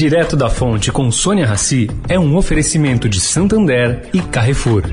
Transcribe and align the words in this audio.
Direto 0.00 0.34
da 0.34 0.48
Fonte 0.48 0.90
com 0.90 1.12
Sônia 1.12 1.44
Rassi 1.44 1.86
é 2.08 2.18
um 2.18 2.34
oferecimento 2.34 3.06
de 3.06 3.20
Santander 3.20 4.08
e 4.14 4.22
Carrefour. 4.22 4.84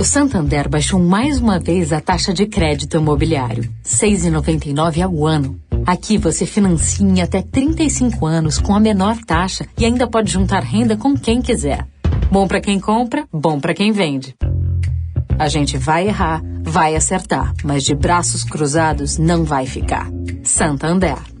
O 0.00 0.04
Santander 0.04 0.68
baixou 0.68 1.00
mais 1.00 1.40
uma 1.40 1.58
vez 1.58 1.92
a 1.92 2.00
taxa 2.00 2.32
de 2.32 2.46
crédito 2.46 2.96
imobiliário, 2.96 3.68
6,99 3.84 5.02
ao 5.02 5.26
ano. 5.26 5.58
Aqui 5.84 6.16
você 6.16 6.46
financia 6.46 7.04
em 7.04 7.22
até 7.22 7.42
35 7.42 8.24
anos 8.24 8.60
com 8.60 8.72
a 8.72 8.78
menor 8.78 9.16
taxa 9.26 9.66
e 9.76 9.84
ainda 9.84 10.06
pode 10.06 10.30
juntar 10.30 10.62
renda 10.62 10.96
com 10.96 11.16
quem 11.16 11.42
quiser. 11.42 11.84
Bom 12.30 12.46
para 12.46 12.60
quem 12.60 12.78
compra, 12.78 13.26
bom 13.32 13.58
para 13.58 13.74
quem 13.74 13.90
vende. 13.90 14.36
A 15.36 15.48
gente 15.48 15.76
vai 15.76 16.06
errar, 16.06 16.40
vai 16.62 16.94
acertar, 16.94 17.52
mas 17.64 17.82
de 17.82 17.96
braços 17.96 18.44
cruzados 18.44 19.18
não 19.18 19.42
vai 19.42 19.66
ficar. 19.66 20.08
Santander. 20.44 21.33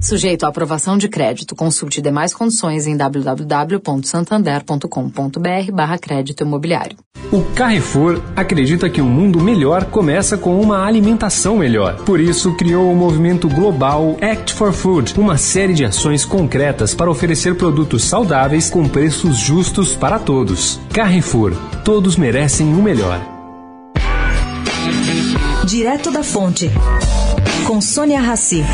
Sujeito 0.00 0.44
à 0.44 0.48
aprovação 0.48 0.96
de 0.96 1.08
crédito. 1.08 1.54
Consulte 1.54 2.00
demais 2.00 2.32
condições 2.32 2.86
em 2.86 2.96
www.santander.com.br 2.96 5.72
barra 5.72 5.98
crédito 5.98 6.42
imobiliário. 6.42 6.96
O 7.30 7.42
Carrefour 7.54 8.22
acredita 8.34 8.88
que 8.88 9.02
um 9.02 9.08
mundo 9.08 9.38
melhor 9.40 9.84
começa 9.84 10.38
com 10.38 10.60
uma 10.60 10.84
alimentação 10.84 11.58
melhor. 11.58 11.96
Por 12.04 12.18
isso, 12.18 12.54
criou 12.54 12.90
o 12.90 12.96
movimento 12.96 13.48
global 13.48 14.16
Act 14.20 14.52
for 14.54 14.72
Food, 14.72 15.14
uma 15.18 15.36
série 15.36 15.74
de 15.74 15.84
ações 15.84 16.24
concretas 16.24 16.94
para 16.94 17.10
oferecer 17.10 17.56
produtos 17.56 18.04
saudáveis 18.04 18.70
com 18.70 18.88
preços 18.88 19.36
justos 19.36 19.94
para 19.94 20.18
todos. 20.18 20.80
Carrefour, 20.92 21.54
todos 21.84 22.16
merecem 22.16 22.74
o 22.74 22.82
melhor. 22.82 23.20
Direto 25.66 26.10
da 26.10 26.24
Fonte, 26.24 26.68
com 27.64 27.80
Sônia 27.80 28.20
Rassi. 28.20 28.64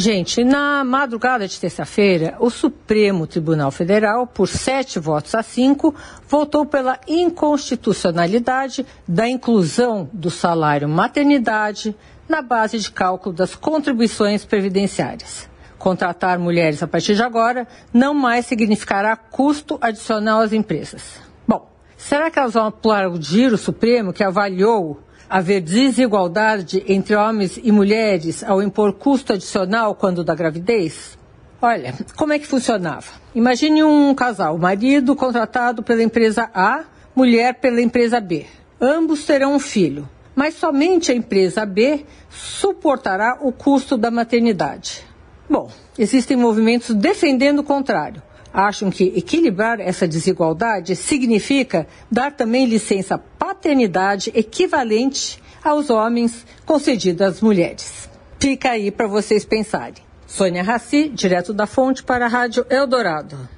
Gente, 0.00 0.42
na 0.42 0.82
madrugada 0.82 1.46
de 1.46 1.60
terça-feira, 1.60 2.34
o 2.40 2.48
Supremo 2.48 3.26
Tribunal 3.26 3.70
Federal, 3.70 4.26
por 4.26 4.48
sete 4.48 4.98
votos 4.98 5.34
a 5.34 5.42
cinco, 5.42 5.94
votou 6.26 6.64
pela 6.64 6.98
inconstitucionalidade 7.06 8.86
da 9.06 9.28
inclusão 9.28 10.08
do 10.10 10.30
salário 10.30 10.88
maternidade 10.88 11.94
na 12.26 12.40
base 12.40 12.78
de 12.78 12.90
cálculo 12.90 13.34
das 13.34 13.54
contribuições 13.54 14.42
previdenciárias. 14.42 15.50
Contratar 15.76 16.38
mulheres 16.38 16.82
a 16.82 16.88
partir 16.88 17.14
de 17.14 17.22
agora 17.22 17.68
não 17.92 18.14
mais 18.14 18.46
significará 18.46 19.14
custo 19.14 19.76
adicional 19.82 20.40
às 20.40 20.54
empresas. 20.54 21.20
Bom, 21.46 21.70
será 21.98 22.30
que 22.30 22.38
elas 22.38 22.54
vão 22.54 22.68
aplaudir 22.68 23.52
o 23.52 23.58
Supremo 23.58 24.14
que 24.14 24.24
avaliou 24.24 24.98
haver 25.30 25.60
desigualdade 25.60 26.82
entre 26.88 27.14
homens 27.14 27.56
e 27.62 27.70
mulheres 27.70 28.42
ao 28.42 28.60
impor 28.60 28.94
custo 28.94 29.32
adicional 29.32 29.94
quando 29.94 30.24
da 30.24 30.34
gravidez? 30.34 31.16
Olha, 31.62 31.94
como 32.16 32.32
é 32.32 32.38
que 32.38 32.48
funcionava? 32.48 33.06
Imagine 33.32 33.84
um 33.84 34.12
casal, 34.12 34.58
marido 34.58 35.14
contratado 35.14 35.84
pela 35.84 36.02
empresa 36.02 36.50
A, 36.52 36.82
mulher 37.14 37.54
pela 37.54 37.80
empresa 37.80 38.18
B. 38.18 38.44
Ambos 38.80 39.24
terão 39.24 39.54
um 39.54 39.60
filho, 39.60 40.08
mas 40.34 40.54
somente 40.54 41.12
a 41.12 41.14
empresa 41.14 41.64
B 41.64 42.04
suportará 42.28 43.38
o 43.40 43.52
custo 43.52 43.96
da 43.96 44.10
maternidade. 44.10 45.04
Bom, 45.48 45.70
existem 45.96 46.36
movimentos 46.36 46.92
defendendo 46.92 47.60
o 47.60 47.64
contrário 47.64 48.22
acham 48.52 48.90
que 48.90 49.04
equilibrar 49.16 49.80
essa 49.80 50.06
desigualdade 50.08 50.96
significa 50.96 51.86
dar 52.10 52.32
também 52.32 52.66
licença 52.66 53.22
paternidade 53.60 54.32
equivalente 54.34 55.40
aos 55.62 55.90
homens 55.90 56.46
concedida 56.64 57.26
às 57.26 57.42
mulheres. 57.42 58.08
Fica 58.38 58.70
aí 58.70 58.90
para 58.90 59.06
vocês 59.06 59.44
pensarem. 59.44 60.02
Sônia 60.26 60.62
Raci, 60.62 61.10
direto 61.10 61.52
da 61.52 61.66
fonte 61.66 62.02
para 62.02 62.24
a 62.24 62.28
Rádio 62.28 62.64
Eldorado. 62.70 63.50